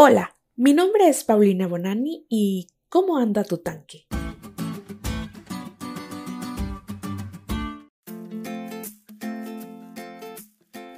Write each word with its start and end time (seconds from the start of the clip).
Hola, 0.00 0.36
mi 0.54 0.74
nombre 0.74 1.08
es 1.08 1.24
Paulina 1.24 1.66
Bonani 1.66 2.24
y 2.28 2.68
¿cómo 2.88 3.18
anda 3.18 3.42
tu 3.42 3.58
tanque? 3.58 4.06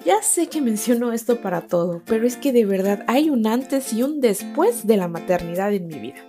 Ya 0.04 0.20
sé 0.20 0.48
que 0.48 0.60
menciono 0.60 1.14
esto 1.14 1.40
para 1.40 1.66
todo, 1.66 2.02
pero 2.04 2.26
es 2.26 2.36
que 2.36 2.52
de 2.52 2.66
verdad 2.66 3.02
hay 3.06 3.30
un 3.30 3.46
antes 3.46 3.90
y 3.94 4.02
un 4.02 4.20
después 4.20 4.86
de 4.86 4.98
la 4.98 5.08
maternidad 5.08 5.72
en 5.72 5.86
mi 5.86 5.98
vida. 5.98 6.22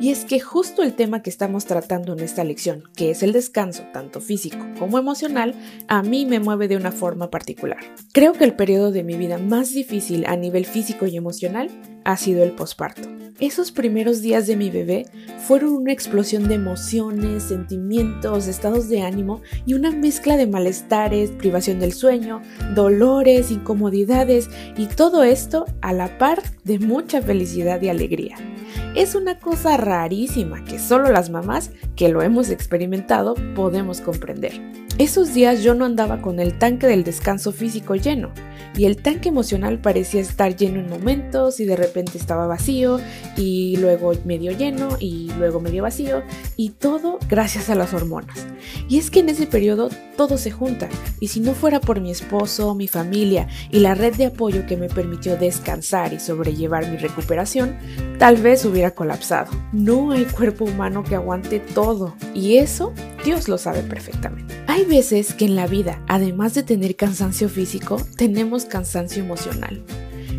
Y 0.00 0.10
es 0.10 0.24
que 0.24 0.40
justo 0.40 0.82
el 0.82 0.94
tema 0.94 1.22
que 1.22 1.30
estamos 1.30 1.64
tratando 1.64 2.12
en 2.12 2.20
esta 2.20 2.44
lección, 2.44 2.84
que 2.94 3.10
es 3.10 3.22
el 3.22 3.32
descanso, 3.32 3.82
tanto 3.92 4.20
físico 4.20 4.58
como 4.78 4.98
emocional, 4.98 5.54
a 5.88 6.02
mí 6.02 6.26
me 6.26 6.40
mueve 6.40 6.68
de 6.68 6.76
una 6.76 6.92
forma 6.92 7.30
particular. 7.30 7.80
Creo 8.12 8.32
que 8.32 8.44
el 8.44 8.54
periodo 8.54 8.92
de 8.92 9.02
mi 9.02 9.16
vida 9.16 9.38
más 9.38 9.72
difícil 9.72 10.26
a 10.26 10.36
nivel 10.36 10.66
físico 10.66 11.06
y 11.06 11.16
emocional 11.16 11.70
ha 12.04 12.16
sido 12.16 12.42
el 12.42 12.52
posparto. 12.52 13.08
Esos 13.40 13.72
primeros 13.72 14.20
días 14.20 14.46
de 14.46 14.56
mi 14.56 14.68
bebé 14.68 15.06
fueron 15.46 15.72
una 15.72 15.92
explosión 15.92 16.46
de 16.46 16.56
emociones, 16.56 17.44
sentimientos, 17.44 18.46
estados 18.46 18.90
de 18.90 19.00
ánimo 19.00 19.40
y 19.64 19.72
una 19.72 19.90
mezcla 19.90 20.36
de 20.36 20.46
malestares, 20.46 21.30
privación 21.30 21.80
del 21.80 21.94
sueño, 21.94 22.42
dolores, 22.74 23.50
incomodidades 23.50 24.50
y 24.76 24.86
todo 24.88 25.24
esto 25.24 25.64
a 25.80 25.94
la 25.94 26.18
par 26.18 26.42
de 26.64 26.78
mucha 26.78 27.22
felicidad 27.22 27.80
y 27.80 27.88
alegría. 27.88 28.36
Es 28.94 29.14
una 29.14 29.38
cosa 29.38 29.76
rarísima 29.80 30.64
que 30.64 30.78
solo 30.78 31.10
las 31.10 31.30
mamás 31.30 31.70
que 31.96 32.08
lo 32.08 32.22
hemos 32.22 32.50
experimentado 32.50 33.34
podemos 33.54 34.00
comprender. 34.00 34.52
Esos 34.98 35.32
días 35.32 35.62
yo 35.62 35.74
no 35.74 35.84
andaba 35.84 36.20
con 36.20 36.40
el 36.40 36.58
tanque 36.58 36.86
del 36.86 37.04
descanso 37.04 37.52
físico 37.52 37.94
lleno 37.94 38.30
y 38.76 38.84
el 38.84 38.96
tanque 38.96 39.28
emocional 39.28 39.80
parecía 39.80 40.20
estar 40.20 40.56
lleno 40.56 40.80
en 40.80 40.88
momentos 40.88 41.60
y 41.60 41.64
de 41.64 41.76
repente 41.76 42.18
estaba 42.18 42.46
vacío 42.46 43.00
y 43.36 43.76
luego 43.76 44.12
medio 44.24 44.52
lleno 44.52 44.96
y 44.98 45.30
luego 45.38 45.60
medio 45.60 45.82
vacío 45.82 46.22
y 46.56 46.70
todo 46.70 47.18
gracias 47.28 47.70
a 47.70 47.74
las 47.74 47.94
hormonas. 47.94 48.46
Y 48.88 48.98
es 48.98 49.10
que 49.10 49.20
en 49.20 49.28
ese 49.28 49.46
periodo 49.46 49.90
todo 50.16 50.38
se 50.38 50.50
junta 50.50 50.88
y 51.18 51.28
si 51.28 51.40
no 51.40 51.54
fuera 51.54 51.80
por 51.80 52.00
mi 52.00 52.10
esposo, 52.10 52.74
mi 52.74 52.88
familia 52.88 53.48
y 53.70 53.80
la 53.80 53.94
red 53.94 54.14
de 54.14 54.26
apoyo 54.26 54.66
que 54.66 54.76
me 54.76 54.88
permitió 54.88 55.36
descansar 55.36 56.12
y 56.12 56.20
sobrellevar 56.20 56.90
mi 56.90 56.96
recuperación, 56.96 57.76
tal 58.18 58.36
vez 58.36 58.64
hubiera 58.64 58.92
colapsado. 58.92 59.50
No 59.72 60.12
hay 60.12 60.24
cuerpo 60.24 60.64
humano 60.64 61.02
que 61.02 61.14
aguante 61.14 61.60
todo 61.60 62.14
y 62.34 62.56
eso 62.56 62.92
Dios 63.24 63.48
lo 63.48 63.58
sabe 63.58 63.82
perfectamente. 63.82 64.59
Hay 64.70 64.84
veces 64.84 65.34
que 65.34 65.46
en 65.46 65.56
la 65.56 65.66
vida, 65.66 66.00
además 66.06 66.54
de 66.54 66.62
tener 66.62 66.94
cansancio 66.94 67.48
físico, 67.48 68.00
tenemos 68.16 68.66
cansancio 68.66 69.20
emocional. 69.20 69.82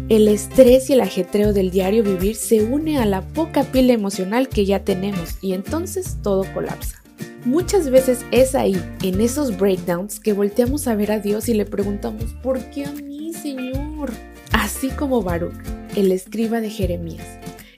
El 0.07 0.29
estrés 0.29 0.89
y 0.89 0.93
el 0.93 1.01
ajetreo 1.01 1.51
del 1.51 1.69
diario 1.69 2.01
vivir 2.01 2.37
se 2.37 2.63
une 2.63 2.97
a 2.97 3.05
la 3.05 3.27
poca 3.27 3.65
pila 3.65 3.91
emocional 3.91 4.47
que 4.47 4.65
ya 4.65 4.85
tenemos 4.85 5.35
y 5.41 5.51
entonces 5.51 6.15
todo 6.23 6.45
colapsa. 6.53 7.03
Muchas 7.43 7.89
veces 7.89 8.25
es 8.31 8.55
ahí, 8.55 8.81
en 9.03 9.19
esos 9.19 9.57
breakdowns, 9.57 10.21
que 10.21 10.31
volteamos 10.31 10.87
a 10.87 10.95
ver 10.95 11.11
a 11.11 11.19
Dios 11.19 11.49
y 11.49 11.53
le 11.53 11.65
preguntamos, 11.65 12.31
¿por 12.41 12.57
qué 12.69 12.85
a 12.85 12.91
mí, 12.93 13.33
Señor? 13.33 14.13
Así 14.53 14.91
como 14.91 15.21
Baruch, 15.21 15.61
el 15.97 16.09
escriba 16.13 16.61
de 16.61 16.69
Jeremías. 16.69 17.27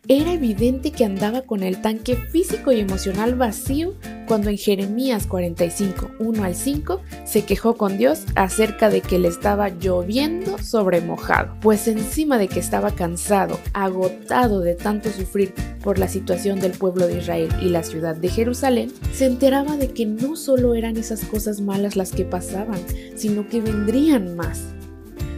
Era 0.07 0.33
evidente 0.33 0.91
que 0.91 1.03
andaba 1.03 1.41
con 1.41 1.63
el 1.63 1.81
tanque 1.81 2.15
físico 2.15 2.71
y 2.71 2.79
emocional 2.81 3.33
vacío 3.33 3.95
cuando 4.27 4.49
en 4.49 4.57
Jeremías 4.57 5.27
45, 5.27 6.11
1 6.19 6.43
al 6.43 6.55
5, 6.55 7.01
se 7.25 7.45
quejó 7.45 7.75
con 7.75 7.97
Dios 7.97 8.23
acerca 8.35 8.89
de 8.89 9.01
que 9.01 9.19
le 9.19 9.27
estaba 9.27 9.69
lloviendo 9.69 10.57
sobre 10.57 11.01
mojado, 11.01 11.55
pues 11.61 11.87
encima 11.87 12.37
de 12.37 12.47
que 12.47 12.59
estaba 12.59 12.91
cansado, 12.91 13.59
agotado 13.73 14.61
de 14.61 14.75
tanto 14.75 15.09
sufrir 15.09 15.53
por 15.83 15.99
la 15.99 16.07
situación 16.07 16.59
del 16.59 16.71
pueblo 16.71 17.07
de 17.07 17.17
Israel 17.17 17.49
y 17.61 17.69
la 17.69 17.83
ciudad 17.83 18.15
de 18.15 18.29
Jerusalén, 18.29 18.91
se 19.11 19.25
enteraba 19.25 19.77
de 19.77 19.89
que 19.89 20.05
no 20.05 20.35
solo 20.35 20.75
eran 20.75 20.97
esas 20.97 21.25
cosas 21.25 21.61
malas 21.61 21.95
las 21.95 22.11
que 22.11 22.25
pasaban, 22.25 22.79
sino 23.15 23.47
que 23.47 23.61
vendrían 23.61 24.35
más. 24.35 24.61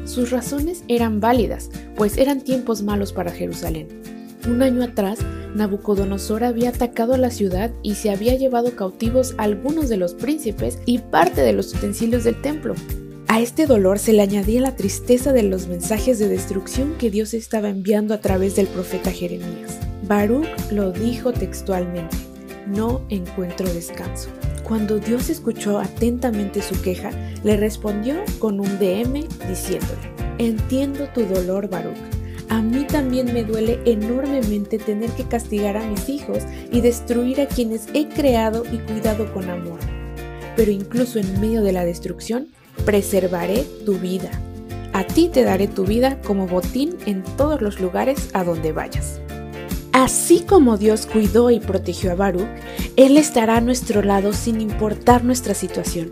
Sus 0.05 0.29
razones 0.31 0.83
eran 0.87 1.19
válidas, 1.19 1.69
pues 1.95 2.17
eran 2.17 2.41
tiempos 2.41 2.83
malos 2.83 3.11
para 3.11 3.31
Jerusalén 3.31 4.05
un 4.47 4.61
año 4.61 4.83
atrás, 4.83 5.19
Nabucodonosor 5.55 6.43
había 6.43 6.69
atacado 6.69 7.15
la 7.17 7.31
ciudad 7.31 7.71
y 7.81 7.95
se 7.95 8.11
había 8.11 8.35
llevado 8.35 8.75
cautivos 8.75 9.33
algunos 9.37 9.87
de 9.87 9.97
los 9.97 10.13
príncipes 10.13 10.79
y 10.85 10.99
parte 10.99 11.41
de 11.41 11.53
los 11.53 11.73
utensilios 11.73 12.25
del 12.25 12.41
templo. 12.41 12.75
A 13.27 13.39
este 13.39 13.65
dolor 13.65 13.97
se 13.97 14.13
le 14.13 14.21
añadía 14.21 14.61
la 14.61 14.75
tristeza 14.75 15.33
de 15.33 15.43
los 15.43 15.67
mensajes 15.67 16.19
de 16.19 16.27
destrucción 16.27 16.95
que 16.99 17.09
Dios 17.09 17.33
estaba 17.33 17.69
enviando 17.69 18.13
a 18.13 18.19
través 18.19 18.55
del 18.55 18.67
profeta 18.67 19.11
Jeremías. 19.11 19.79
Baruch 20.03 20.47
lo 20.71 20.91
dijo 20.91 21.31
textualmente, 21.31 22.17
no 22.67 23.01
encuentro 23.09 23.67
descanso. 23.73 24.29
Cuando 24.63 24.99
Dios 24.99 25.29
escuchó 25.29 25.79
atentamente 25.79 26.61
su 26.61 26.79
queja, 26.81 27.11
le 27.43 27.55
respondió 27.55 28.15
con 28.39 28.59
un 28.59 28.77
DM 28.77 29.25
diciéndole, 29.47 30.11
entiendo 30.37 31.07
tu 31.13 31.21
dolor, 31.25 31.69
Baruch 31.69 32.14
a 32.49 32.61
mí 32.61 32.85
también 32.85 33.33
me 33.33 33.43
duele 33.43 33.79
enormemente 33.85 34.77
tener 34.77 35.09
que 35.11 35.23
castigar 35.23 35.77
a 35.77 35.87
mis 35.87 36.09
hijos 36.09 36.39
y 36.71 36.81
destruir 36.81 37.41
a 37.41 37.47
quienes 37.47 37.87
he 37.93 38.07
creado 38.07 38.63
y 38.71 38.77
cuidado 38.79 39.31
con 39.33 39.49
amor. 39.49 39.79
Pero 40.55 40.71
incluso 40.71 41.19
en 41.19 41.39
medio 41.41 41.61
de 41.63 41.73
la 41.73 41.85
destrucción, 41.85 42.47
preservaré 42.85 43.65
tu 43.85 43.97
vida. 43.97 44.31
A 44.93 45.05
ti 45.05 45.29
te 45.29 45.43
daré 45.43 45.67
tu 45.67 45.85
vida 45.85 46.21
como 46.21 46.47
botín 46.47 46.95
en 47.05 47.23
todos 47.35 47.61
los 47.61 47.79
lugares 47.79 48.29
a 48.33 48.43
donde 48.43 48.71
vayas. 48.71 49.19
Así 49.91 50.41
como 50.41 50.77
Dios 50.77 51.05
cuidó 51.05 51.51
y 51.51 51.59
protegió 51.59 52.11
a 52.11 52.15
Baruch, 52.15 52.47
Él 52.95 53.17
estará 53.17 53.57
a 53.57 53.61
nuestro 53.61 54.01
lado 54.01 54.33
sin 54.33 54.59
importar 54.59 55.23
nuestra 55.23 55.53
situación. 55.53 56.11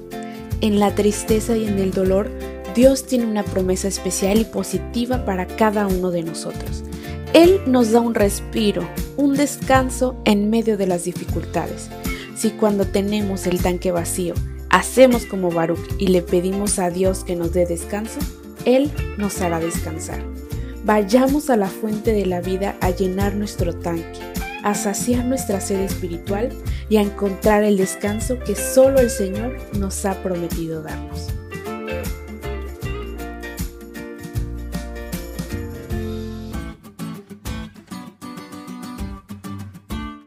En 0.62 0.80
la 0.80 0.96
tristeza 0.96 1.58
y 1.58 1.66
en 1.66 1.80
el 1.80 1.92
dolor, 1.92 2.30
Dios 2.76 3.06
tiene 3.06 3.28
una 3.28 3.44
promesa 3.44 3.88
especial 3.88 4.40
y 4.40 4.46
positiva 4.46 5.26
para 5.26 5.46
cada 5.46 5.86
uno 5.86 6.10
de 6.10 6.24
nosotros. 6.24 6.84
Él 7.34 7.62
nos 7.68 7.92
da 7.92 8.00
un 8.00 8.16
respiro, 8.16 8.88
un 9.16 9.36
descanso 9.36 10.16
en 10.26 10.50
medio 10.50 10.76
de 10.76 10.88
las 10.88 11.04
dificultades. 11.04 11.90
Si 12.36 12.50
cuando 12.50 12.86
tenemos 12.86 13.46
el 13.46 13.62
tanque 13.62 13.92
vacío 13.92 14.34
hacemos 14.70 15.28
como 15.28 15.52
Baruch 15.52 15.88
y 16.00 16.08
le 16.08 16.24
pedimos 16.24 16.80
a 16.80 16.90
Dios 16.90 17.24
que 17.24 17.36
nos 17.36 17.54
dé 17.54 17.68
descanso, 17.68 18.20
Él 18.66 18.92
nos 19.18 19.40
hará 19.42 19.60
descansar. 19.60 20.24
Vayamos 20.84 21.52
a 21.52 21.58
la 21.58 21.68
fuente 21.68 22.12
de 22.12 22.26
la 22.26 22.42
vida 22.42 22.76
a 22.82 22.90
llenar 22.90 23.36
nuestro 23.36 23.76
tanque, 23.76 24.20
a 24.64 24.74
saciar 24.74 25.26
nuestra 25.26 25.62
sed 25.62 25.82
espiritual 25.82 26.50
y 26.90 26.98
a 26.98 27.02
encontrar 27.02 27.64
el 27.64 27.78
descanso 27.78 28.40
que 28.40 28.56
solo 28.56 29.00
el 29.00 29.12
Señor 29.12 29.58
nos 29.78 30.06
ha 30.06 30.24
prometido 30.24 30.82
darnos. 30.82 31.28